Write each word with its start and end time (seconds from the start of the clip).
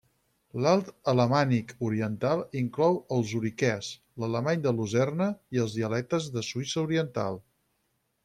L'alt 0.65 0.87
alamànic 1.11 1.73
oriental 1.89 2.41
inclou 2.61 2.97
el 3.17 3.21
zuriquès, 3.33 3.91
l'alemany 4.23 4.65
de 4.65 4.73
Lucerna 4.79 5.27
i 5.57 5.63
els 5.65 5.77
dialectes 5.81 6.31
de 6.39 6.45
Suïssa 6.51 6.85
oriental. 6.89 7.39